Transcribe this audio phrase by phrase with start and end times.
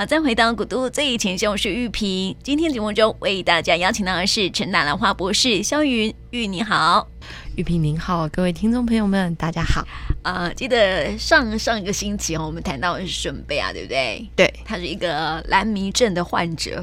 [0.00, 2.34] 好，再回到古都最前线，我是玉萍。
[2.42, 7.06] 今天节目中为大家邀请到的是陈大兰花博士肖云玉，你好，
[7.54, 9.86] 玉萍您好，各位听众朋友们，大家好。
[10.22, 14.26] 呃，记得上上一个星期哦，我们谈到的是准备啊，对不对？
[14.34, 16.82] 对，他是一个兰迷症的患者，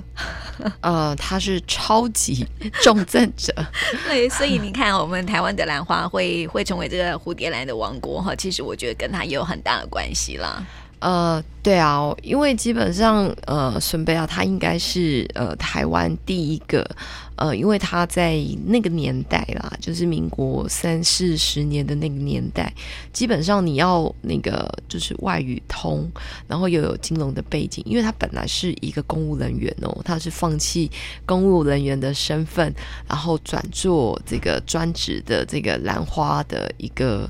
[0.81, 2.45] 呃，他是超级
[2.83, 3.51] 重症者。
[4.07, 10.63] 对，所以你看，我们台湾的兰花会会成为这个蝴蝶兰的王国哈，其实我觉得跟他也有很大的关系啦。
[10.99, 16.89] 呃，对啊，因为基本上，呃，孙贝啊，他应该是呃台湾第一个，
[17.35, 22.73] 呃，因为他在那个年代啦，就是民国三四十年的那个年代，
[23.13, 26.09] 基本上你要那个就是外语通，
[26.47, 30.89] 然后又有金融的背景，因为他本来是一个公务人员哦，他是放弃
[31.27, 32.73] 公务人员的身份，
[33.07, 37.29] 然后转做这个专职的这个兰花的一个。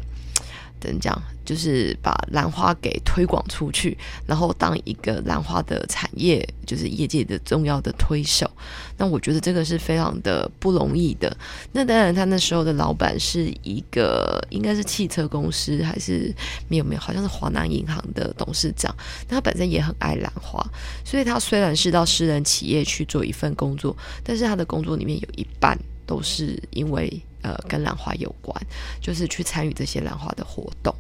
[0.79, 1.21] 怎讲？
[1.45, 8.51] 就是把兰花给推广出去，然后当一个兰花的产业，就是业界的重要的推手。
[8.97, 11.33] 那我觉得这个是非常的不容易的。
[11.71, 16.35] 那当然，他那时候的老板是一个，应该是汽车公司，还是
[16.67, 18.93] 没有没有，好像是华南银行的董事长。
[19.25, 20.61] 他本身也很爱兰花，
[21.05, 27.21] 所以他虽然是到私人企业去做一份工作，但是他的工作里面有一半都是因为。
[27.47, 28.53] 呃，跟兰花有关，
[28.99, 30.93] 就是去参与这些兰花的活动，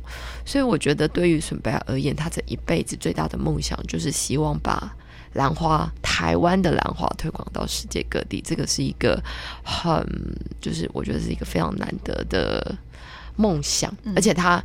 [0.45, 4.95] 所以我觉得对于沈贝而言，他这一辈子最大的梦想就是希望把
[5.33, 8.39] 兰花，台湾的兰花推广到世界各地。
[8.39, 9.21] 这个是一个
[9.61, 10.07] 很，
[10.61, 12.73] 就是我觉得是一个非常难得的
[13.35, 14.63] 梦想，嗯、而且他。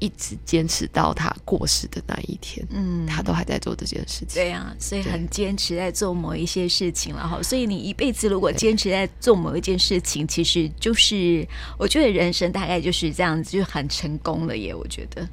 [0.00, 4.28] 一直坚持到他过世的那一天，嗯，他都还在做这件事情。
[4.34, 7.42] 对啊，所以很坚持在做某一些事情了哈。
[7.42, 11.46] 所以你一辈子如果坚持在做某一件事情，其实就是
[11.78, 14.74] 我觉得人生大概就是这样子，就很成功了耶。
[14.74, 15.28] 我觉得。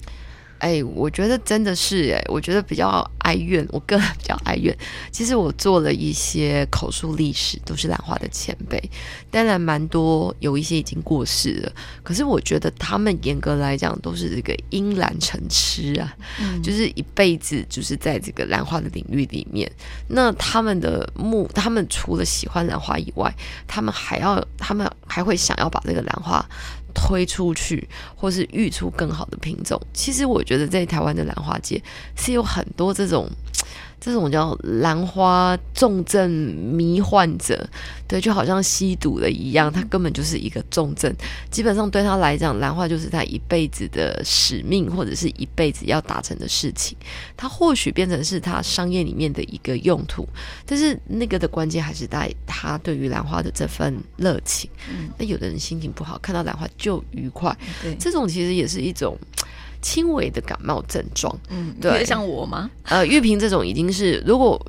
[0.65, 4.75] 哎，我觉得真的是哎，我觉得比较哀怨，我个人比较哀怨。
[5.11, 8.81] 其实我做了一些口述历史，都是兰花的前辈，
[9.29, 11.71] 当然蛮多有一些已经过世了。
[12.01, 16.11] 可是我觉得他们严格来讲都是这个因兰成痴啊，
[16.41, 19.71] 嗯、就是一辈子就是在这个兰花的领域里面。
[20.07, 23.31] 那他们的目，他们除了喜欢兰花以外，
[23.67, 26.43] 他们还要，他们还会想要把这个兰花。
[26.95, 29.79] 推出去，或是育出更好的品种。
[29.93, 31.79] 其实我觉得在台湾的兰花界
[32.15, 33.29] 是有很多这种。
[34.05, 37.67] 这种叫兰花重症迷患者，
[38.07, 41.11] 对，就好像吸毒的一样，他根本就是一个重症。
[41.49, 46.95] 基本上对他来讲，兰花就是他一辈子的使命，或者是一辈子要达成的事情。
[47.35, 50.23] 他或许变成是他商业里面的一个用途，
[50.67, 54.69] 但是那个的关键还是在他对于兰花的这份热情。
[55.17, 59.17] 那有的人心情不好，看到兰花就愉快，对，这种其实也是一种。
[59.85, 62.67] 轻微的感冒症状，嗯，对，像我吗？
[62.85, 64.59] 呃，玉萍这种已经是，如果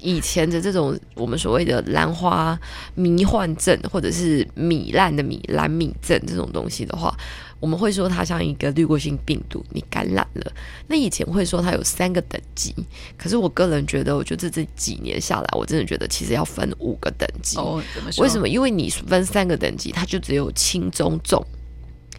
[0.00, 2.58] 以前的这种我们所谓的兰花
[2.96, 7.16] 迷幻症，或者是糜烂的糜蓝米症这种东西的话，
[7.60, 10.52] 我们会说它像一个滤过性病毒，你感染了。
[10.88, 12.74] 那以前会说它有三个等级，
[13.16, 17.56] 可是我个人觉得，我觉得这几年下来，我真的觉得其实要分五个等级。
[17.58, 18.24] 哦，怎么说？
[18.24, 18.48] 为什么？
[18.48, 21.40] 因为你分三个等级，它就只有轻、中、重。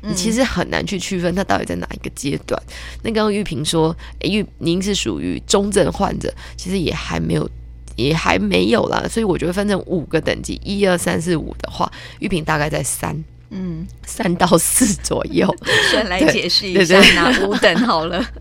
[0.07, 2.61] 你其实很难去区分他到底在哪一个阶段。
[3.03, 7.49] 那刚刚玉萍说，哎，玉您是属于中症患者，其实也还没有，
[7.95, 9.05] 也还没有啦。
[9.09, 15.47] 所以我觉得分成五个等级，一二三四五的话，玉萍大概在三，嗯，三到四左右。
[15.91, 18.23] 先来解释一下拿五等好了。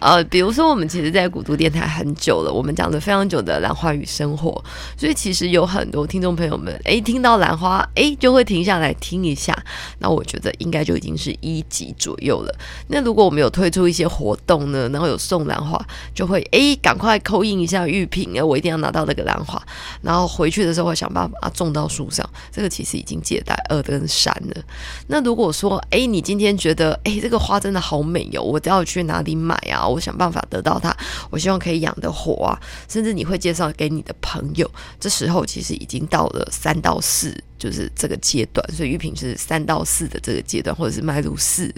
[0.00, 4.62] 呃，比如说我们其实，在古都电台很久了，我们讲了非常久的兰花与生活，
[4.96, 9.56] 所以其实有很多听众朋友们，诶，听到兰花，诶，就会停下来听一下。
[9.98, 12.54] 那我觉得应该就已经是一级左右了。
[12.88, 15.80] 那如果我们有推出一些活动呢，然后有送兰花，
[16.14, 19.60] 就会哎，赶快扣印一下玉萍，我一定要拿到那个兰花，
[20.02, 22.17] 然后回去的时候会想办法把它种到树上。
[22.50, 24.62] 这个其实已经借贷二跟三了。
[25.08, 29.86] 那如果说，哎，你今天觉得，哎，这个花真的好美哟，我都要去哪里买啊？
[29.86, 30.96] 我想办法得到它，
[31.30, 32.58] 我希望可以养得活啊。
[32.88, 38.64] 甚至你会介绍给你的朋友，这时候其实已经到了三到四，就是这个阶段。
[38.72, 41.74] 所以玉屏是三到四的这个阶段，或者是迈入四。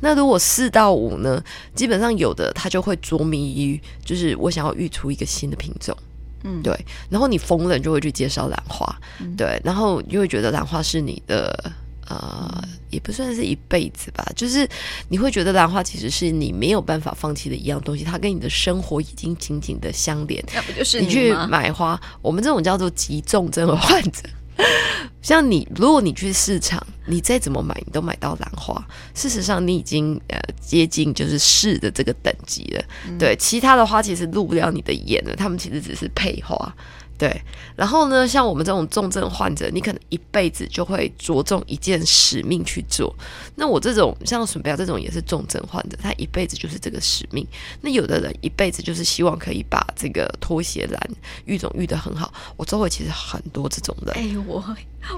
[0.00, 1.42] 那如果四到五呢？
[1.74, 5.96] 基本上有的他就会着迷于，就是我想要育出一个新的品种，
[6.44, 6.74] 嗯，对。
[7.08, 8.86] 然后你疯了，你就会去介绍兰花，
[9.20, 9.60] 嗯、对。
[9.64, 11.72] 然后你会觉得兰花是你的。
[12.10, 12.60] 呃，
[12.90, 14.68] 也不算是一辈子吧，就是
[15.08, 20.44] 你会觉得兰花其实是你没有办法放弃的一样东西，它跟你的生活已经紧紧的相连。
[20.52, 22.00] 那不就是你，你去买花？
[22.20, 24.28] 我们这种叫做急重症的患者，
[25.22, 28.82] 像你，如果你去市场，你再怎么买，你都买到兰花。
[29.14, 32.84] 事实上，你已经呃接近就是市的这个等级了。
[33.06, 36.74] 嗯、对，其他的花其实入不了你的眼了，他们其实只是配花。
[37.20, 37.38] 对，
[37.76, 43.14] 然后呢，像我们这种重症患者，你可能一辈子就会着重一件使命去做。
[43.56, 47.46] 那我这种像笋贝亚这种也是重症患者，他一辈子就是这个使命。
[47.82, 51.10] 那有的人一辈子就是希望可以把这个拖鞋兰
[51.44, 52.32] 育种育得很好。
[52.56, 54.14] 我周围其实很多这种人。
[54.16, 54.64] 哎，我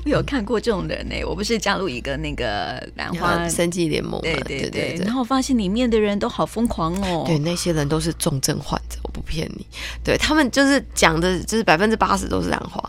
[0.05, 1.15] 我有看过这种人呢。
[1.25, 4.21] 我不是加入一个那个兰花生计联盟嘛？
[4.23, 5.05] 对对对，对，对。
[5.05, 7.23] 然后我发现里面的人都好疯狂哦。
[7.25, 9.65] 对，那些人都是重症患者，我不骗你。
[10.03, 12.83] 对，他们就是讲的，就是百分之八十都是兰花。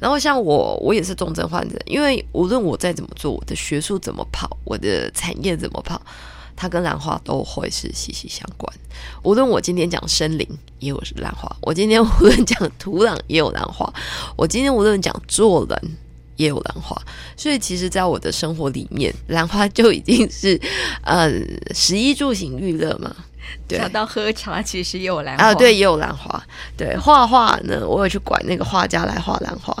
[0.00, 6.00] 然后像我，我也是重症患者，因为无论我再怎么做，我的学术怎么跑，我的产业怎么跑，
[6.56, 8.74] 它跟兰花都会是息息相关。
[9.22, 10.48] 无论我今天讲森林，
[10.78, 13.92] 也有兰花；我今天无论讲土壤，也有兰花；
[14.36, 15.96] 我今天无论讲做人，
[16.36, 16.96] 也有兰花。
[17.36, 20.58] 所以其实，在我的生活里面，兰花就已经是，
[21.02, 21.30] 呃，
[21.74, 23.14] 食衣住行娱乐嘛。
[23.68, 26.42] 对，讲到喝茶，其实也有兰花啊，对，也有兰花。
[26.76, 29.76] 对，画画呢，我有去管那个画家来画兰花。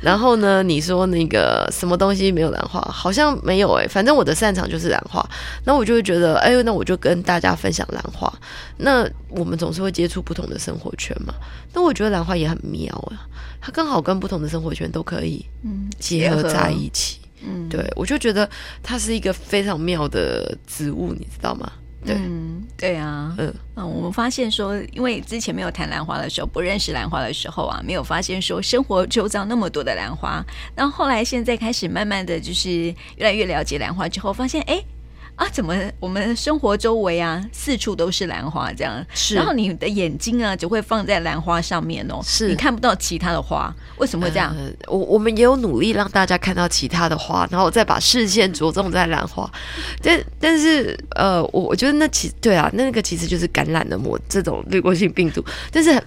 [0.00, 2.80] 然后呢， 你说那个什么东西没有兰花？
[2.90, 3.88] 好像没有哎、欸。
[3.88, 5.24] 反正我的擅长就是兰花。
[5.64, 8.32] 那我就会觉得，哎呦，那我就跟大家分享兰花。
[8.78, 11.34] 那我们总是会接触不同的生活圈嘛。
[11.72, 13.26] 那我觉得兰花也很妙啊，
[13.60, 17.18] 它刚好跟不同的生活圈都可以嗯结合在一起。
[17.46, 18.48] 嗯，对，我就觉得
[18.82, 21.70] 它是一个非常妙的植物，你知道吗？
[22.04, 30.44] 对嗯，对啊，嗯嗯，我们发现说，因为之前没有谈兰花的时候，不认识兰花的时候啊，没有发现说生活周遭那么多的兰花，
[30.76, 32.70] 然后后来现在开始慢慢的就是
[33.16, 34.84] 越来越了解兰花之后，发现哎。
[35.36, 39.04] 诶啊，怎么我们生活周围啊，四处都是兰花这样？
[39.14, 39.34] 是。
[39.34, 44.54] 然后你的眼睛啊，就会放在兰花上面哦，是你看不到其他的花，为什么会这样？
[44.56, 49.50] 呃、我我们也有努力让大家看到其他的花，然后再把视线着重在兰花。
[50.00, 56.00] 但但是呃，我我觉得那其对啊，那个其实就是感染的膜这种滤过性病毒，但是。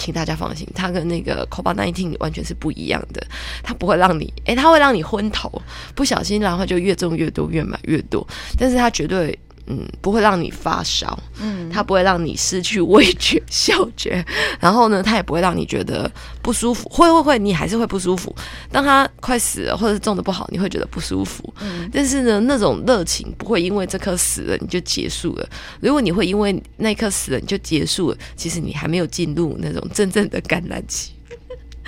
[0.00, 3.24] 请大家放心，它跟那个 COVID-19 完全是不一样的。
[3.62, 5.62] 它不会让你，诶，它会让你昏头，
[5.94, 8.26] 不小心然后就越种越多，越买越多。
[8.58, 9.38] 但是它绝对。
[9.66, 14.24] 嗯，不会让你发烧，嗯，它不会让你失去味觉、 嗅觉，
[14.58, 16.10] 然后呢，它也不会让你觉得
[16.42, 16.88] 不舒服。
[16.88, 18.34] 会会会，你还是会不舒服。
[18.72, 21.52] 当它快死了，或者是种的不好，你会觉得不舒服。
[21.60, 25.48] 嗯，但是呢，那种热情不会因为这棵死了你就结束了。
[25.80, 31.12] 如果你会因为那棵死了你就结束了，其实你还没有进入那种真正的感染期。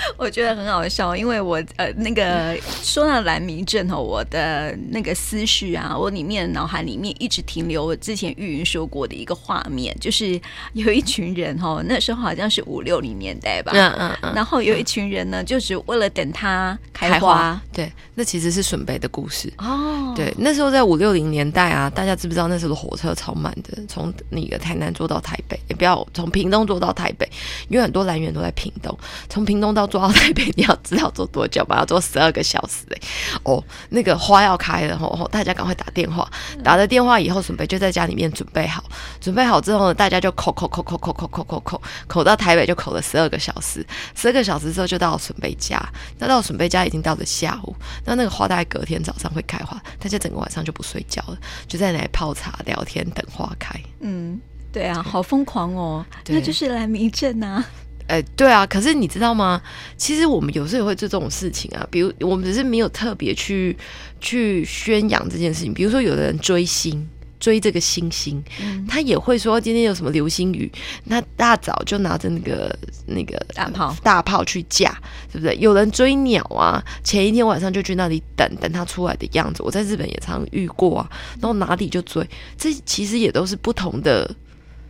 [0.17, 10.41] 我觉得很好笑，因为我呃那个 说到蓝迷症哦，我的那个思绪啊，我里面脑海里面一直停留我之前玉云说过的一个画面，就是
[10.73, 19.53] 有一群人哦，那时候好像是五六零年代吧，嗯嗯嗯，然后有一群人呢，就是为了等它开花，对，那其实是笋贝的故事。
[19.59, 27.29] 哦，对，那时候在五六零年代啊，大家知不知道那时候的火车超慢的，从那个台南坐到台北，也不要从屏东坐到台北，
[27.69, 28.97] 因为很多蓝源都在屏东，
[29.29, 31.77] 从屏东到坐到台北，你要知道坐多久吗？
[31.77, 32.99] 要坐十二个小时哎！
[33.43, 36.27] 哦，那个花要开了，吼，大家赶快打电话。
[36.65, 38.83] 打了电话以后，准备就在家里面准备好。
[39.21, 43.87] 准备好之后呢，大家就口口口口口口口口口口到台北，就口了十二个小时。
[44.15, 45.79] 十二个小时之后就到准备家，
[46.19, 47.77] 那到准备家已经到了下午。
[48.07, 51.37] 那那个花大概隔天早上会开花，大家整个晚上就不睡觉了，
[51.69, 53.79] 就在那里泡茶聊天，等花开。
[54.01, 54.41] 嗯，
[54.73, 56.03] 对啊，好疯狂哦！
[56.29, 57.63] 那就是来迷阵啊。
[58.09, 59.61] 哎，对啊，可是你知道吗？
[59.97, 63.77] 其实我们有时候也会做这种事情啊，比如我们只是没有特别去
[64.21, 65.73] 去宣扬这件事情。
[65.73, 67.09] 比如说，有的人追星，
[67.41, 70.71] 追这个星星，嗯、他也会说今天有什么流星雨，
[71.05, 74.97] 那大早就拿着那个那个大炮大炮去架，
[75.33, 75.57] 对不对？
[75.59, 79.63] 有人追鸟啊，前一天晚上就去那里等等它出来的样子。
[79.63, 82.29] 我在日本也常遇过啊，然后哪里就追，
[82.59, 84.35] 这其实也都是不同的。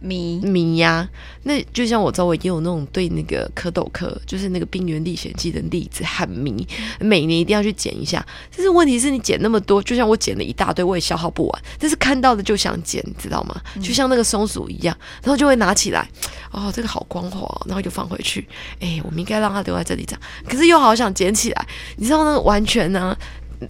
[0.02, 1.08] 迷迷呀、啊，
[1.44, 6.66] 那就像我周围也有那种对那个蝌蚪科，就是那个《冰原历险记》的例子很迷，
[6.98, 8.24] 每年一定要去捡一下。
[8.50, 11.62] 但是问题是你捡那么多，就像我捡了一大堆，我也消耗不完。
[11.78, 13.60] 但是看到的就想捡，知道吗？
[13.80, 16.08] 就像那个松鼠一样，然后就会拿起来，
[16.50, 18.46] 哦，这个好光滑，然后就放回去。
[18.80, 21.66] 哎，我们应该让它留在这里这样，可是又好想捡起来。
[21.96, 23.18] 你知道那个完全呢、啊？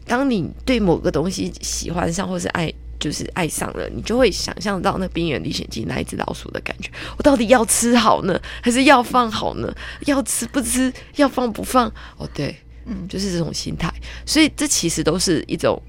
[0.06, 2.72] 当你对某个东西喜欢上或是爱。
[3.02, 6.88] 就是爱上了，你就会想象到那《冰原历险记》那一只老鼠的感觉。
[7.16, 9.74] 我到底要吃好呢，还是要放好呢？
[10.06, 10.92] 要吃不吃？
[11.16, 11.88] 要放不放？
[12.16, 12.56] 哦，对，
[12.86, 13.92] 嗯，就是这种心态。
[14.24, 15.82] 所以这其实都是一种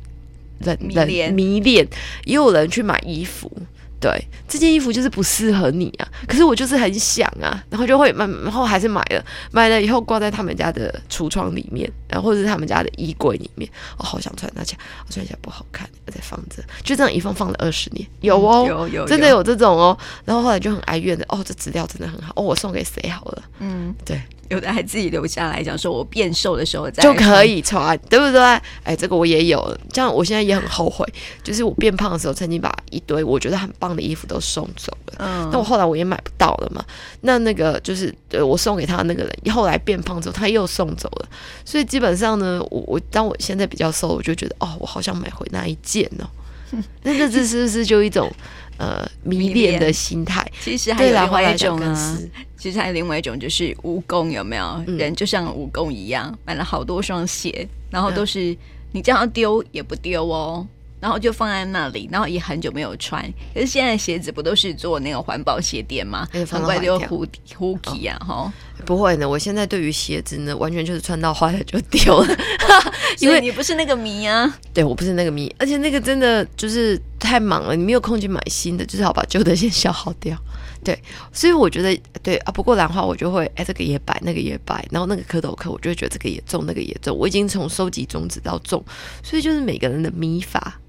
[0.64, 1.86] 人人迷恋，迷恋。
[2.24, 3.52] 也有人去买衣服，
[4.00, 4.10] 对，
[4.48, 9.22] 这件衣服就是不适合你啊，可是我就是很想啊，然后就会买，然后还是买了，
[9.52, 24.20] 买了以后挂在他们家的橱窗里面，然后或者是他们家的衣柜里面，我、哦、好想穿，拿起来，我穿起来不好看，我再放着，就这样一放放了二十年，有哦，嗯、有有，有，真的有这种哦，然后后来就很哀怨的，哦，这质料真的很好，哦，我送给谁好了，嗯，对。
[24.48, 28.40] 有的还自己留下来讲，说我变瘦的时候再就可以穿，对不对？
[28.84, 31.04] 哎，这个我也有，这样我现在也很后悔，
[31.42, 35.14] 就是我变胖的时候，曾经把一堆我觉得很棒的衣服都送走了。
[35.18, 36.84] 嗯，那我后来我也买不到了嘛。
[37.22, 41.28] 那那个就是对我送给他的那个人，后来变胖之后他又送走了。
[41.64, 46.28] 所以基本上呢，我我当我现在比较瘦，我就觉得哦，我好想买回那一件哦。
[47.02, 48.30] 那这是不是就一种？
[48.76, 52.18] 呃，迷恋的心态，其实还有另外一种啊。
[52.58, 54.84] 其实还有另外一种，就是蜈蚣，有没有？
[54.86, 58.54] 嗯、人就像蜈蚣一样，买了好多双鞋，然后都是
[58.92, 60.66] 你这样丢也不丢哦。
[61.00, 63.22] 然后就放在那里，然后也很久没有穿。
[63.54, 66.26] 可是现在鞋子不都是做那个环保鞋垫吗？
[66.50, 68.18] 很快就呼呼起啊！
[68.26, 68.52] 哈，
[68.84, 69.28] 不会呢。
[69.28, 72.36] 我现在对于鞋子呢，完全就是穿到坏了就丢了。
[73.20, 74.52] 因为你不是那个迷啊。
[74.72, 80.36] 对，我不是那个迷，而且那个真的就是太忙了，你没有空去买新的，就是要把旧的先消耗掉。
[80.82, 80.98] 对，
[81.32, 82.52] 所以我觉得对啊。
[82.52, 87.16] 不过兰花我就会哎，这个也摆，那个也摆，然后那个蝌蚪壳我就会觉得这个也种，那个也种。
[87.16, 88.82] 我已经从收集种子到种，
[89.22, 90.80] 所以就是每个人的迷法。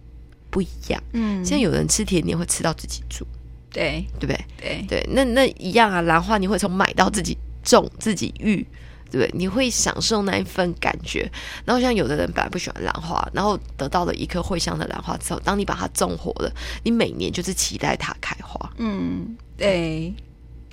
[0.57, 3.23] 不一样，嗯，现在有人吃甜点会吃到自己煮，
[3.71, 4.45] 对，对不对？
[4.59, 8.65] 对对，那那一样啊，兰花你会从买到自己种自己育，
[9.11, 9.31] 对不对？
[9.37, 11.31] 你会享受那一份感觉。
[11.63, 16.51] 然后像有的人本来不喜欢兰花，然后得到了一颗茴香的兰花之后，当你把它种活了，
[16.83, 18.73] 你每年就是期待它开花。
[18.77, 20.11] 嗯，对。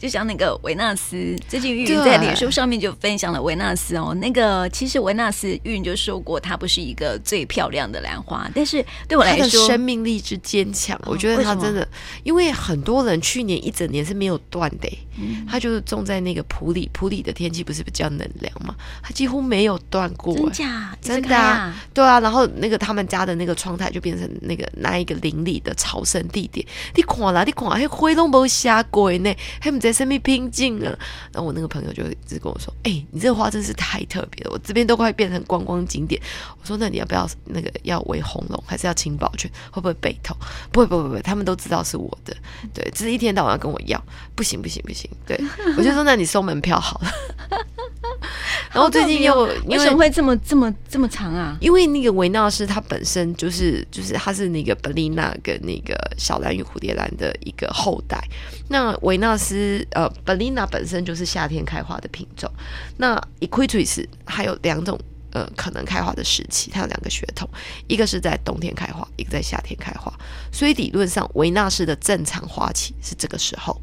[0.05, 4.15] 就像那个维纳斯，最近玉云在脸书上面就分享了维纳斯哦。
[4.21, 11.89] 那个其实维纳斯玉云就说过，它不是一个最漂亮的兰花，但是对我来说，生命力之坚强，我觉得它真的，哦、
[12.23, 14.87] 因为很多人去年一整年是没有断的，
[15.19, 20.99] 嗯，它就是种在那个普里，普里的天气不是比较冷凉嘛，它几乎没有断过，真假？
[21.01, 29.94] 真的啊，对啊，然后那个他们家的那个窗台就变成那个那一个邻里的朝圣地点，你看啦，你看，那灰都没下过呢，还不在。
[29.95, 30.91] 生命拼尽了，
[31.33, 36.21] 然后我那个朋友就一直跟我说：“哎、你这花真是太特别了，我这边都快变成观光景点。”
[36.61, 39.51] 我说：“那你要不要那个要围红龙，还是要清保全？
[39.71, 40.37] 会不会被偷？
[40.73, 42.37] 不会，不会，不会，他们都知道是我的。
[42.75, 44.03] 对，只是一天到晚要跟我要，
[44.35, 45.09] 不行，不行，不行。
[45.25, 45.41] 对，
[45.79, 47.11] 我就说那你收门票好了。
[48.73, 51.57] 然后最近又为什么会这么这么这么长啊？
[51.61, 58.23] 因为那个维纳斯它本身就是就是它是那个贝丽娜跟那个小蓝与蝴蝶兰的一个后代。
[58.69, 62.51] 那维纳斯呃，贝丽娜本身就是夏天开花的品种。
[62.97, 64.99] 那 Equitris 还有两种
[65.33, 67.49] 呃可能开花的时期，它有两个血统，
[67.87, 70.13] 一个是在冬天开花，一个在夏天开花。
[70.51, 73.81] 所以理论上维纳斯的正常花期是这个时候。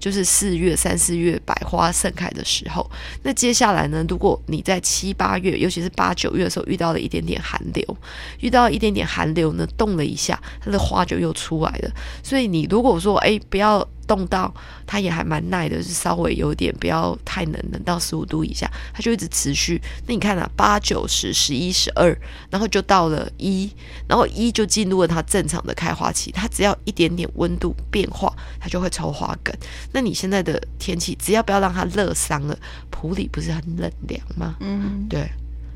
[0.00, 2.90] 就是四月、三四月百花盛开的时候，
[3.22, 4.04] 那接下来呢？
[4.08, 7.96] 如果你在七八月，尤其是八九月的时候遇到了一点点寒流，
[8.40, 11.90] 遇到一点点寒流呢，动了一下，它的花就又出来了。
[12.22, 13.86] 所以你如果说，哎，不要。
[14.10, 14.52] 冻到
[14.88, 19.80] 它也还蛮耐的，是稍微有点不要太冷，冷到十五度以下，它就一直持续。
[20.04, 22.12] 那你看啊，八九十、十一、十二，
[22.50, 23.70] 然后就到了一，
[24.08, 26.32] 然后一就进入了它正常的开花期。
[26.32, 29.54] 它只要一点点温度变化，它就会抽花梗。
[29.92, 32.58] 那你现在的天气，只要不要让它热伤了，
[32.90, 34.56] 普里不是很冷凉吗？
[34.60, 35.28] 嗯，对。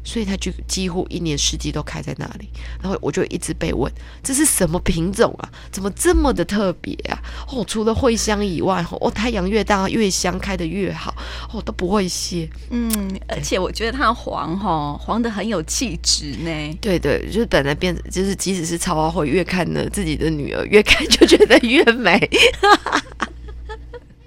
[0.06, 2.46] 所以它就几乎一年四季都开在那里，
[2.82, 3.90] 然后我就一直被问，
[4.22, 5.48] 这是什么品种啊？
[5.72, 7.18] 怎么这么的特别啊？
[7.48, 11.14] 哦，除了会香以外，哦，太阳越大越香，开的越好，
[11.50, 12.46] 哦，都不会谢。
[12.68, 16.78] 嗯，而且我觉得它黄哈，黄的很有气质呢。
[16.82, 22.20] 对对，就是本来变，就是即使是超花会越看呢，自己的女儿越看就觉得越美。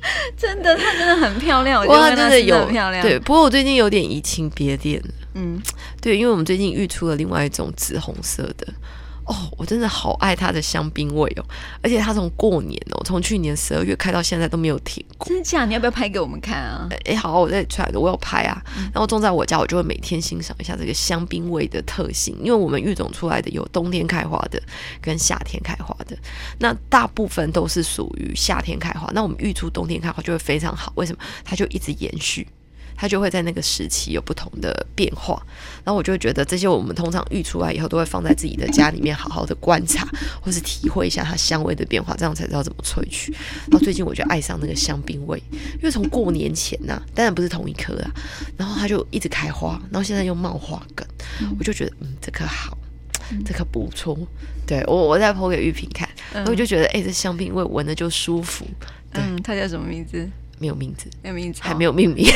[0.37, 3.01] 真的，她真的很漂亮，我觉得它真的有漂亮。
[3.01, 5.01] 对，不过我最近有点移情别恋。
[5.35, 5.61] 嗯，
[6.01, 8.67] 对，因为我们最近育出了另外一种紫红色的。
[9.27, 11.43] 哦，我真的好爱它的香槟味哦，
[11.83, 15.27] 而且它从过年哦，从去年十二月开到现在都没有停过。
[15.27, 15.67] 真的假的？
[15.67, 16.87] 你要不要拍给我们看啊？
[17.05, 18.61] 哎，好，我再传，我有拍啊。
[18.93, 24.61] 然后种在我家，我就会每天欣赏一下这个香槟味的特性，因为我们育种出来的有冬天开花的
[25.01, 26.17] 跟夏天开花的，
[26.59, 29.09] 那大部分都是属于夏天开花。
[29.13, 31.19] 那我们育出冬天开花就会非常好，为什么？
[31.43, 32.47] 它就一直延续。
[32.97, 35.41] 它就会在那个时期有不同的变化，
[35.85, 40.05] 然后我就会觉得这些我们通常育出来以后都会放在自己的家里面好好的观察，
[40.41, 43.31] 或是体会一下它香味的变化，这样才知道怎么萃取。
[43.69, 48.11] 然后最近我就爱上那个香槟味，因为从过年前呐、啊，当然不是同一颗啊，
[48.57, 51.07] 然后它就一直开花，然后现在又冒花梗，
[51.59, 52.77] 我就觉得嗯，这颗好。
[53.43, 54.17] 这可不错，
[54.65, 58.65] 对我我再剖给玉萍看，然后我就觉得，哎、欸，这香槟味闻着就舒服。
[59.11, 60.25] 嗯，它叫什么名字？
[60.59, 62.27] 没有名字，没有名字，还没有命名。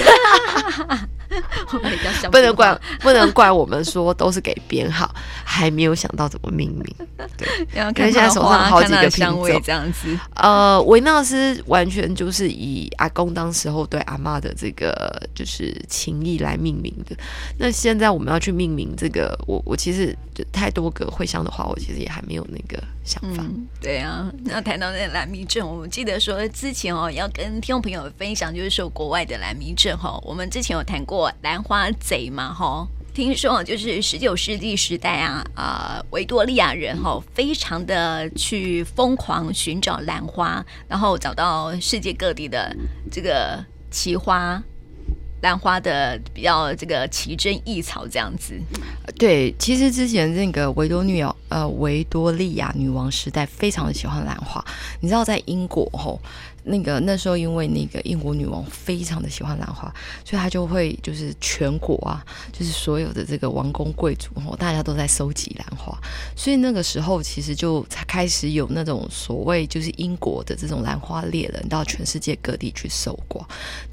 [1.71, 5.09] 我不能怪，不能怪我们说都是给编号，
[5.45, 7.07] 还没有想到怎么命名。
[7.37, 10.17] 对，因为现在手上好几个香味这样子。
[10.35, 17.15] 呃，维纳斯完全就是以阿公当时候对阿嬷的这个就是情谊来命名的。
[17.57, 23.43] 那现在我们要去命名这个，我我其实就太多个会香的话，我其实也还没有那个想法。
[23.43, 42.75] 嗯、对啊，那谈到那个兰迷症，我记得说之前哦，要跟听众朋友分享，就是说国外的蓝迷症哈，我们之前有谈过兰花贼嘛哈，听说就是十九世纪时代啊，呃，维多利亚人哈，非常的去疯狂寻找兰花，然后找到世界各地的
[43.11, 44.61] 这个奇花。
[45.41, 48.53] 兰花的比较这个奇珍异草这样子，
[49.17, 54.63] 对，其实之前那个维多女呃维多利亚女王时代非常的喜欢兰花，
[54.99, 56.19] 你知道在英国吼。
[56.63, 59.91] 那个那时候，因为那个英国女王非常的喜欢兰花，
[60.23, 65.97] 所以她就会就是全国啊，就是所有的这个王公贵族哦，大家都在收集兰花，
[66.35, 73.43] 所以那个时候其实就才开始有那种所谓就是英国的这种兰花猎人到全世界各地去搜刮。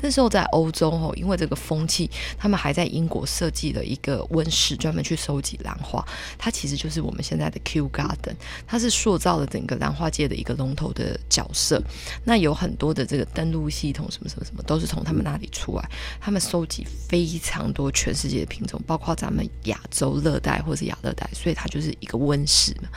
[0.03, 6.07] 那时候在欧洲哦，因为这个风气，他们还在英国设计了一个温室，专门去收集兰花。
[6.37, 8.35] 它其实就是我们现在的 Kew Garden，
[8.67, 11.83] 它是塑造了整个兰花界的一个龙头的角色。
[12.25, 12.58] 那有。
[12.59, 15.89] 很多的这个登录系统什么什么什么都是从他们那里出来，
[16.21, 22.89] 他们收集非常多全世界的品种，包括咱们亚洲热带或是亚热带，所以它就是一个温室嘛。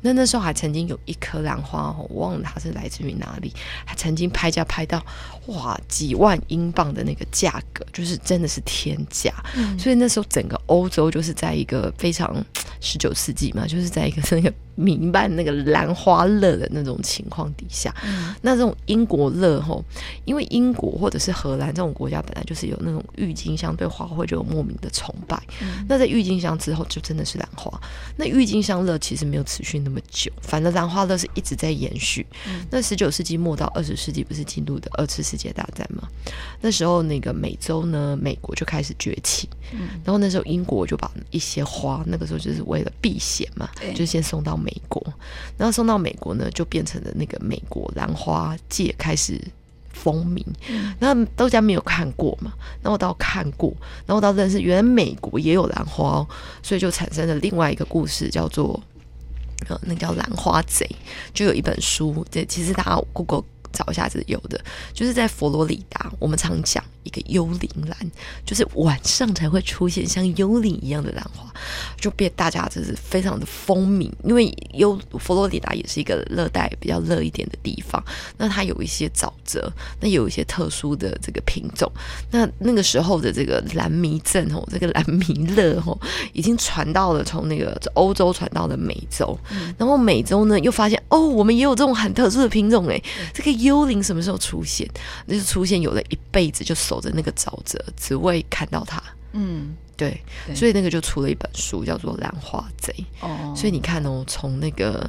[0.00, 3.52] 那那时候还曾经有一颗兰花，我忘了它是来自于哪里，
[3.84, 5.04] 还曾经拍价拍到
[5.48, 9.30] 哇几万英镑的那个价格，就是真的是天价。
[9.54, 9.78] 嗯。
[9.78, 12.42] 所以那时候整个欧洲就是在一个非常
[12.80, 14.50] 十九世纪嘛，就是在一个那个。
[14.80, 19.84] 民办那个兰花乐的那种情况底下，嗯、那这种英国乐吼，
[20.24, 27.70] 因为英国或者是荷兰这种国家本来就是有那种郁金香对花卉就有莫名的崇拜，嗯、那在郁金香之后就真的是兰花。
[28.16, 32.26] 那郁金香乐其实没有持续那么久，反正兰花乐是一直在延续。
[32.48, 36.08] 嗯、那十九世纪末到二十世纪不是进入的二次世界大战吗？
[36.60, 44.69] 那时候那个美洲呢，美国就开始崛起，嗯、然后那时候英国就把一些花，那个时候就是为了避险嘛，对就先送到美。
[44.70, 45.02] 美国，
[45.56, 49.40] 然后送到美国呢，就变成了那个美国兰花界开始
[49.92, 50.44] 风靡。
[51.00, 52.52] 那大家没有看过嘛，
[52.82, 53.72] 然后我倒看过，
[54.06, 56.28] 然后我倒认识，原来美国也有兰花哦，
[56.62, 58.80] 所以就产生了另外一个故事，叫做
[59.68, 60.88] 呃，那叫兰花贼，
[61.34, 64.60] 就有一本书，这其实大家 Google 找一下子有的，
[64.92, 66.82] 就是在佛罗里达，我们常讲。
[67.02, 68.10] 一个幽灵兰，
[68.44, 71.50] 就是晚上才会出现像幽灵一样的兰花，
[71.98, 74.10] 就被大家就是非常的风靡。
[74.22, 78.04] 因为幽佛罗里达也是一个热带比较热一点的地方，
[78.36, 81.90] 那它有一些沼泽，那有一些特殊的这个品种。
[82.30, 85.24] 那那个时候的这个蓝迷镇哦，这个蓝迷
[85.56, 85.98] 乐哦，
[86.34, 89.36] 已经传到了从那个欧洲传到了美洲，
[89.78, 93.02] 然后美洲呢又发现哦，我们也有这种很特殊的品种哎，
[93.32, 94.90] 这个幽灵什么时候出现？
[95.26, 96.74] 那就出现有了一辈子就。
[96.80, 99.02] 守着那个沼泽，只为看到它。
[99.32, 102.90] 嗯，对，对，所以那个就出了一本书，叫做《兰花贼》。
[103.20, 105.08] 哦，所以你看哦，从那个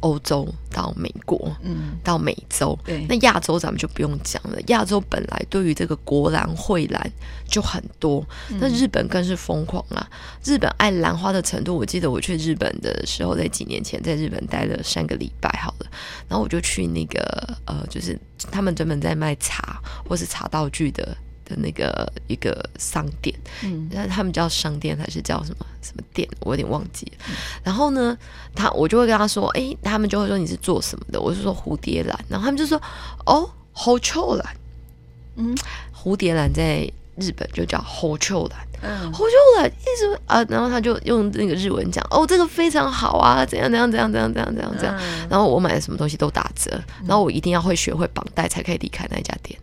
[0.00, 4.58] 欧洲到美国，嗯，到美洲，对，那亚洲咱们就不用讲了。
[4.68, 7.12] 亚洲本来对于这个国兰、蕙兰
[7.48, 8.26] 就很多，
[8.60, 10.08] 那日本更是疯狂啊！
[10.44, 15.86] 日本爱兰花的程度，我记得我去日本的时候，在几年前在日本待了三个礼拜，好了，
[16.28, 18.18] 然后我就去那个呃，就是。
[18.50, 26.28] 他们专门在卖茶或是茶道具的的那个一个商店，嗯，那他们叫商店还是叫什么什么店？
[26.40, 27.24] 我有点忘记了。
[27.28, 28.18] 嗯、然后呢，
[28.54, 31.18] 他我就会跟他说，哎、欸，他们就会说你是做什么的？
[31.20, 32.80] 我是说蝴蝶兰，然后他们就说，
[33.24, 34.56] 哦，好臭兰，
[35.36, 35.56] 嗯，
[35.94, 38.66] 蝴蝶兰在日本就叫侯秋兰。
[38.82, 44.78] 嗯，好久了，一直啊，然后他就用那个日文讲，哦，这个非常好啊，怎样怎样怎样怎样怎样怎样。
[44.78, 44.94] 怎样，
[45.30, 46.70] 然后我买的什么东西都打折，
[47.06, 49.58] 然后我一定要会学会绑带才可以离开那家店，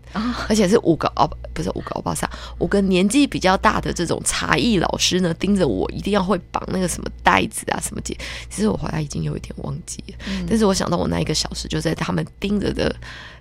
[0.50, 8.18] 而且是五个哦，不是五个欧巴桑，五个年纪比较大的这种茶艺老师呢，盯着我一定要会绑那个什么带子啊什么结，
[8.50, 10.16] 其实我后来已经有一点忘记了，
[10.50, 12.94] 但是我想到我那一个小时就在他们盯着的。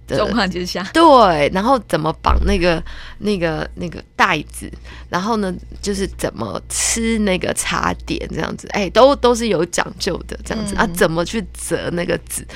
[0.06, 2.82] 状况之下， 对，然后怎么绑那个
[3.18, 4.70] 那个那个袋子，
[5.08, 12.46] 然后呢，就是怎么吃那个茶点这样子，哎，都都是有讲究的这样子、嗯、啊，怎么去折那个纸，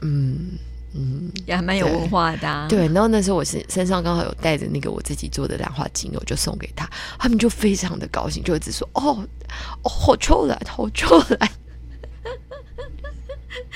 [0.00, 0.58] 嗯
[0.94, 2.88] 嗯，也还蛮有文化的、啊对。
[2.88, 9.22] 对，然后那时候我身身上刚好有带着那个我自己做的兰花精油，我就送给他，他们就非常的高兴，就一直说哦
[9.82, 11.50] 哦，好出来，好出来。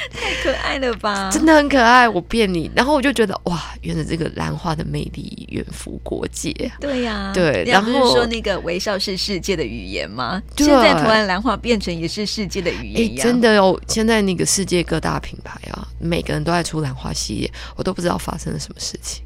[0.13, 1.31] 太可爱了吧！
[1.31, 2.71] 真的很可爱，我骗你。
[2.75, 6.53] 然后我就觉得哇，原来这个兰花的魅力远赴国界。
[6.81, 7.65] 对呀、啊，对。
[7.67, 10.43] 然后说那个微笑是世界的语言吗？
[10.57, 13.17] 现在突然兰花变成也是世界的语言。
[13.17, 19.23] 真的哦，现在那个世界各大品牌啊，每个人都在出兰花系列，我都不知道发生了什么事情。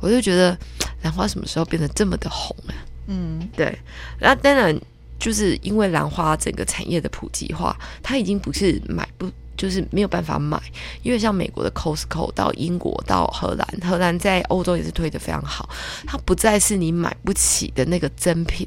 [0.00, 0.56] 我就觉得
[1.02, 2.74] 兰花什么时候变得这么的红啊？
[3.06, 3.76] 嗯，对。
[4.20, 4.78] 那当然
[5.18, 9.28] 就是因为兰花整个产业的普及化，它已经不是买不
[9.58, 10.58] 就是没有办法买，
[11.02, 15.68] 因为像美国的 Costco 到英国到荷兰，荷兰在欧洲也是推的非常好，
[16.06, 18.66] 它不再是你买不起的那个珍品，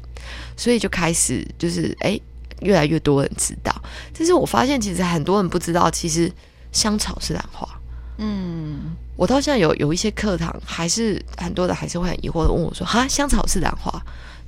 [0.56, 2.20] 所以就开始就是哎，
[2.60, 3.74] 越来越多人知道。
[4.16, 6.30] 但是我发现其实很多人不知道，其实
[6.70, 7.68] 香草是兰花。
[8.18, 8.94] 嗯。
[9.14, 14.02] 我到现在有有一些课堂，还是很多人，还是会很疑惑的问我说：“哈，香草是兰花？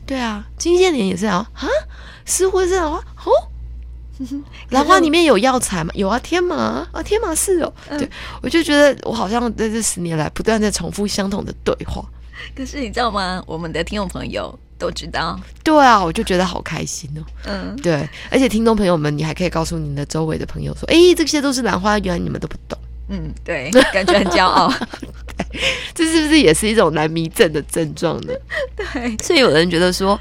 [0.07, 1.69] 对啊，金线莲也是啊，哈，
[2.25, 3.31] 石斛是兰花哦。
[4.71, 5.91] 兰花里面有药材吗？
[5.95, 7.73] 有啊，天麻啊，天麻是哦。
[7.89, 8.11] 对，嗯、
[8.43, 12.05] 我就觉得我好像在这十年来不断在重复相同的对话。
[12.55, 13.43] 可是你知道吗？
[13.47, 15.39] 我们的听众朋友都知道。
[15.63, 17.23] 对啊，我就觉得好开心哦。
[17.47, 24.73] 嗯，对，而且听众朋友们，你还可以告诉你的周围的朋友说：“哎，这些都是兰花，原来你们都不懂。”嗯，对，感觉很骄傲。
[25.95, 28.33] 这是不是也是一种难迷症的症状呢？
[28.77, 30.19] 对，所以有人觉得说，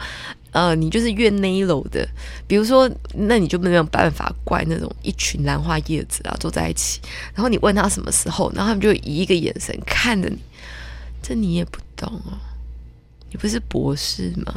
[0.54, 2.08] 呃，你就是越内楼的，
[2.48, 7.02] 比如说，那你就没有办法怪那种一群兰花叶子啊坐在一起，
[7.34, 10.38] 然后你问他什么时候，然后他们就以一个眼神看着你，
[11.22, 12.38] 这你也不懂哦，
[13.32, 14.54] 你不是博士吗？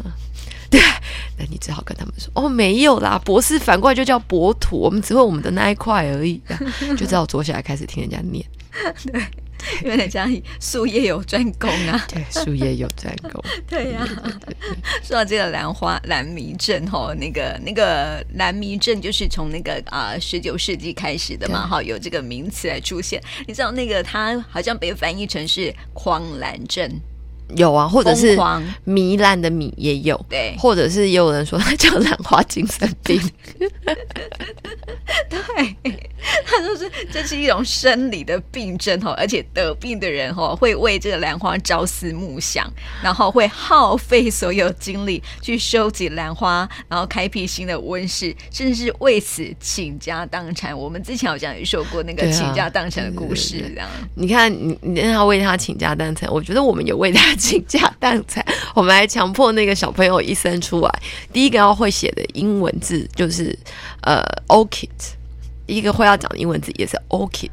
[0.68, 0.80] 对，
[1.38, 6.40] 那你只好跟他们说哦，没有啦，博士反过来就叫博土，我们只会我们的那一块而已，
[6.96, 8.44] 就只好坐下来开始听人家念。
[9.10, 9.22] 对，
[9.82, 10.28] 因为人家
[10.60, 12.06] 术业有专攻啊。
[12.08, 13.42] 对，术业有专攻。
[13.68, 14.32] 对呀、啊，
[15.02, 23.22] 说到这个兰花兰迷症哈，那个那个兰迷症就是从那个啊十九世纪开始的嘛，哈，有这个名词来出现。
[23.46, 27.00] 你知道那个它好像被翻译成是狂兰症。
[27.54, 28.36] 有啊，或者是
[28.86, 33.20] 糜烂的米也有，对，或者是也有人说他叫兰花精神病，
[35.30, 35.76] 对，
[36.44, 42.68] 他说是这是一种生理的病症哦，而且得病的人哦会为这个兰花朝思暮想，
[43.00, 50.76] 然后会耗费所有精力去收集兰花，然后开辟新的温室，甚至是为此倾家荡产。
[50.76, 53.88] 我们之前好像也说过那个倾家荡产的故事，这样。
[54.16, 57.35] 你看，你你让他为他倾家荡产，我觉得我们有为他。
[57.36, 58.44] 倾家荡产，
[58.74, 63.56] 我们还强迫那个小朋友一生出来，第一个要会写的英文字就是
[64.02, 64.88] 呃 orchid，
[65.66, 67.50] 一个会要讲的英文字也是 orchid。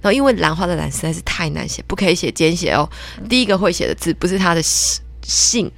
[0.00, 2.88] 然后因为兰花的兰实在是太难写，不可以写简写哦。
[3.28, 5.70] 第一个会写的字不是他的姓。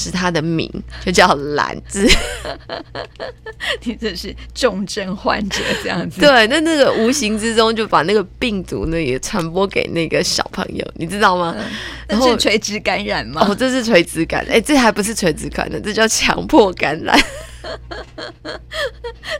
[0.00, 0.66] 是他的名，
[1.04, 2.08] 就叫兰字。
[3.84, 6.20] 你这是重症患者这样子。
[6.20, 11.54] 对，那那个无形之中就把那个病毒呢也传播给那个小朋友，你知道吗？
[12.08, 13.46] 那、嗯、是垂直感染吗？
[13.46, 17.18] 哦，这是垂直感染，哎，这还不是垂直感染，这叫强迫感染。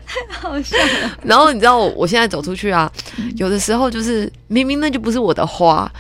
[0.06, 1.18] 太好笑了。
[1.24, 2.92] 然后你知道我我现在走出去啊，
[3.36, 5.90] 有的时候就是明明那就不是我的花。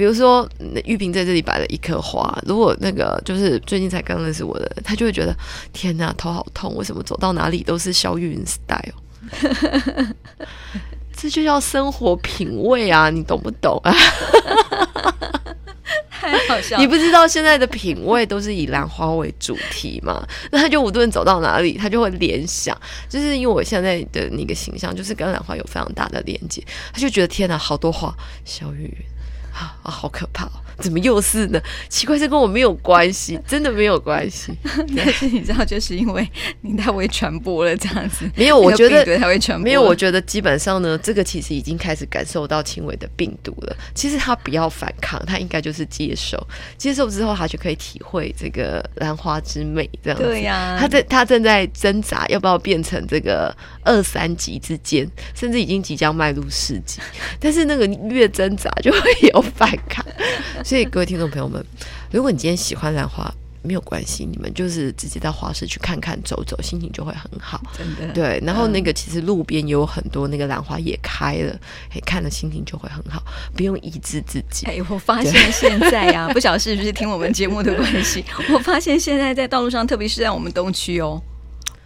[0.00, 0.48] 比如说，
[0.86, 2.34] 玉萍在这里摆了一颗花。
[2.46, 5.36] 如果那个就是最近才刚认识我的，他就会觉得
[5.74, 6.74] 天哪，头好痛！
[6.74, 8.94] 为什么走到哪里都是肖玉云 style？
[11.14, 13.94] 这就叫生活品味啊，你懂不懂啊？
[16.08, 16.78] 太好笑！
[16.78, 20.26] 你不知道现在的品味都是以兰花为主题嘛？
[20.50, 22.74] 那他就无论走到哪里，他就会联想，
[23.06, 28.90] 就是因为我现在的那个形象就是跟兰花有非常大的连接，他就觉得天哪，好多花，萧玉
[29.60, 29.66] 云。
[29.82, 30.50] 啊，好可怕哦！
[30.78, 31.60] 怎么又是呢？
[31.88, 34.52] 奇怪，这跟我没有关系， 真的没有关系。
[34.96, 36.26] 但是你知道，就是因为
[36.62, 38.30] 你太会传播了，这样子。
[38.34, 39.64] 没有，我觉得太会传播。
[39.64, 43.76] 没有，我觉得基本上呢，这个其实已经开始感受到轻微的病毒了。
[43.94, 46.38] 其实他不要反抗，他应该就是接受。
[46.78, 49.88] 接受之后，他就可以体会这个兰花之美。
[50.02, 50.78] 这样子，对呀、啊。
[50.80, 57.00] 他在他正在挣扎，要不要变成这个二三级之间，甚至已经即将迈入四级。
[57.38, 59.00] 但是那个越挣扎，就会
[59.34, 59.44] 有。
[59.56, 60.02] 反抗，
[60.64, 61.62] 所以各位听众朋友们，
[62.10, 63.30] 如果你今天喜欢兰花，
[63.62, 67.60] 没有关系，你们就是直接到花市去看看、走走，心情就会很好。
[67.76, 68.42] 真的，对。
[68.46, 71.52] 然后那个其实路边有很多那个兰花也开了，
[71.90, 73.22] 哎，看了心情就会很好，
[73.54, 74.66] 不用抑制自己。
[74.66, 81.20] 哎，我发现现在呀、啊， 不晓得是不是听我们节目的关系， 我发现现在在道路上，特别是在我们东区哦，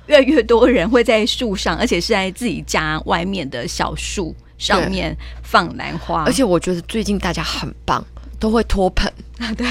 [0.06, 4.34] 越来越多人会在树上，而且是在自己家外面的小树。
[4.56, 8.02] 上面放兰花，而且我觉得最近大家很棒，
[8.38, 9.66] 都会托盆啊， 对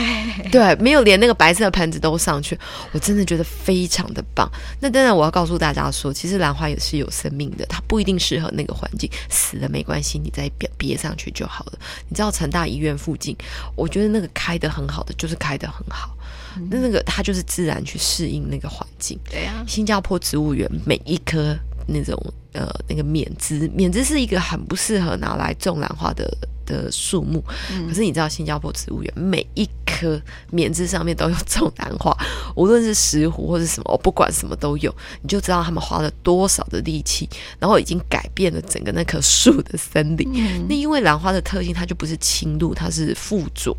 [0.51, 2.59] 对，没有连那个白色的盆子都上去，
[2.91, 4.47] 我真的觉得非常的棒。
[4.81, 11.73] 那当然，我要告诉大家说，其实兰花也是有生命的，它不一定适合那个环境，死了没关系，你再别别上去就好了。
[12.09, 13.35] 你知道成大医院附近，
[13.75, 16.22] 我觉得那个开得很好的，就是开得很好，嗯、
[16.69, 19.19] 那那个它就是自然去适应那个环境。
[19.29, 22.17] 对啊，新加坡植物园每一棵那种
[22.53, 26.31] 呃那个缅栀，缅栀是一个很不适合拿来种兰花的。
[26.65, 27.43] 的树木，
[27.89, 29.67] 可是你知道新加坡植物园每一
[30.03, 32.15] 棵棉枝上面都有种兰花，
[32.55, 40.29] 无论是石斛或者什么，我不管什么都有，你就知道他们花了多少的力气，然后已经改变了整个那棵树的森林。
[40.33, 43.75] 嗯、那因为兰花的特性，它就不是侵入，它是附着。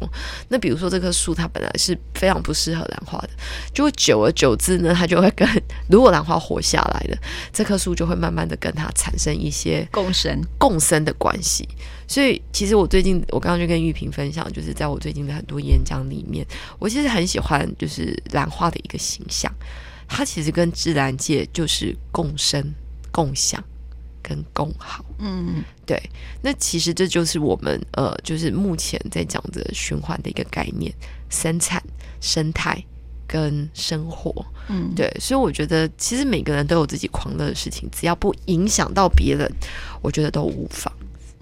[0.49, 3.31] 那比如说这棵树，它本来是非常不适合兰花的，
[3.73, 5.49] 就会久而久之呢，它就会跟
[5.89, 7.19] 如果兰花活下来了，
[7.53, 11.69] 这棵树就会慢慢的跟它产生一些共生共生的关系。
[12.07, 16.47] 所以，其实我最近，我刚刚就跟玉萍分享，就是在我最近的很多演讲里面，
[16.79, 19.53] 我其实很喜欢就是兰花的一个形象，
[20.07, 22.75] 它其实跟自然界就是共生、
[23.11, 23.63] 共享
[24.23, 25.05] 跟共好。
[25.19, 26.01] 嗯，对。
[26.43, 30.93] 那其实这就是我们呃，就是目前在讲的循环的一个概念：
[31.31, 31.83] 生产、
[32.21, 32.83] 生态
[33.27, 34.45] 跟生活。
[34.69, 35.11] 嗯，对。
[35.19, 39.51] 所以我觉得，其实每个人都有自己狂热的事情，只要不影响到别人，
[40.03, 40.93] 我觉得都无妨。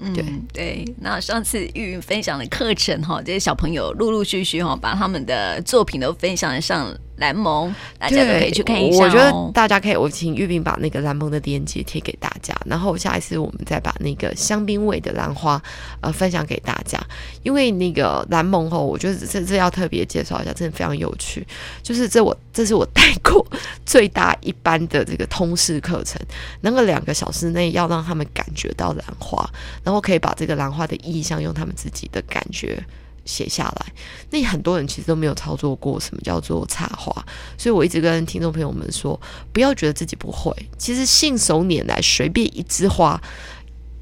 [0.03, 6.93] 嗯、对，那上次玉云分享的课程哈，这些小朋友陆陆续续哈，把他们的作品都分享上。
[7.23, 9.07] 兰盟，大家都可以去看一下，哦。
[9.07, 15.63] 我觉得大家可以，我请玉萍把那个蓝盟的链接贴给大家，然后下一次我们再把那个香槟味的兰花
[16.01, 16.99] 呃分享给大家。
[17.45, 21.47] 因为那个蓝盟哦，我觉得这这要特别介绍一下，真的非常有趣。
[21.81, 23.47] 就是这我这是我带过
[23.87, 26.21] 最大一班的这个通识课程，
[26.63, 29.49] 能够两个小时内要让他们感觉到兰花，
[29.85, 32.83] 然后可以把这个兰花的意象用他们自己的感觉。
[33.25, 33.93] 写下来，
[34.31, 37.13] 那很多人其实都没有操作过什么叫做插花，
[37.57, 39.19] 所以我一直跟听众朋友们说，
[39.53, 43.21] 不要觉得自己不会，其实信手拈来，随便一枝花，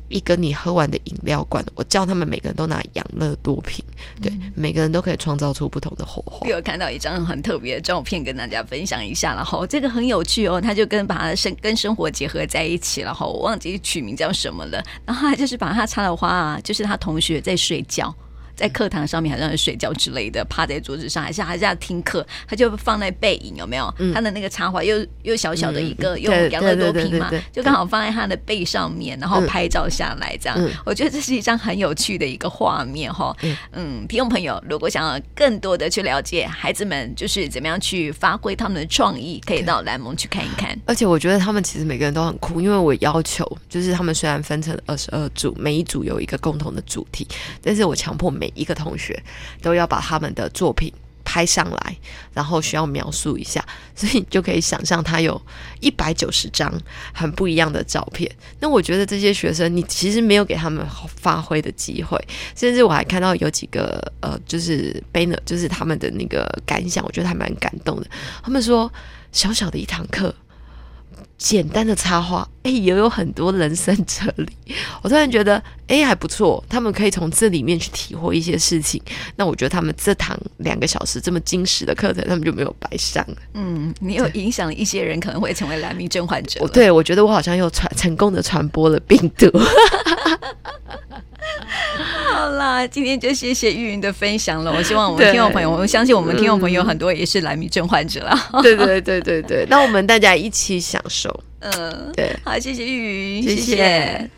[0.09, 3.85] 一个你喝完的饮料罐，我叫他们每个人都拿养乐多瓶，
[4.23, 6.49] 对，嗯、每个人都可以创造出不同的火花。
[6.49, 18.13] 有看到一张很特别的照片，跟大家分享一下，然后这个很有趣哦，他就跟把它生跟生活结合在一起，然后我忘记取名叫什么了，然后他就是把他插的花啊，就是他同学在睡觉。
[18.61, 23.93] 在课堂上面，好像是睡觉之类的，趴在桌子上，还是还是要听课，他就放在背影，有没有？
[23.97, 30.59] 嗯、他的那个插画又又小小的一个，嗯、用养乐多瓶嘛，就刚好放在他的背上面，然后拍照下来，这样。
[30.59, 33.35] 嗯、我觉得这是一张很有趣的一个画面，哈。
[33.41, 40.79] 嗯，嗯，听众朋友，如果想要更多的去了解孩子们就是怎么样去发挥他们的创意，可以到蓝盟去看一看。
[40.85, 47.27] 而且我觉得他们其实每个人都很酷，因为我要求就是他们虽然分成二十二组，每一组有一个共同的主题，
[47.63, 49.23] 但是我强迫每一个同学
[49.63, 50.93] 都要把他们的作品
[51.25, 51.97] 拍上来，
[52.35, 55.41] 然后需要描述一下， 所以你就可以想象他有
[55.81, 56.73] 一百九十张
[57.13, 58.29] 很不一样的照片。
[58.59, 60.85] 那我觉得这些学生，你其实没有给他们
[61.17, 62.19] 发挥的机会，
[62.57, 68.07] 甚至我还看到有几个呃，就是 banner，就是他们的那个感想，我觉得还蛮感动的。
[68.43, 68.93] 他们说，
[69.31, 70.35] 小小的一堂课。
[71.39, 74.49] 简单的插画， 哎，也有很多人生哲理。
[75.03, 76.63] 我突然觉得，哎，还不错。
[76.69, 79.01] 他们可以从这里面去体会一些事情。
[79.37, 83.37] 那我觉得他们这堂两个小时这么精实的课程，他们就没有白上了。
[83.55, 86.67] 嗯，你有影响一些人，可能会成为蓝迷症患者。
[86.69, 89.47] 对，我觉得我好像又传成功的传播了病毒。
[92.33, 94.73] 好啦，今天就谢谢玉云的分享了。
[94.73, 98.51] 我希望我们听众朋友，我相信我们听众朋友很多也是蓝迷症患者啦。
[98.63, 101.29] 对对对对对，那我们大家一起享受。
[101.61, 103.57] 嗯，对，好，谢谢玉云，谢谢。
[103.57, 104.31] 谢谢。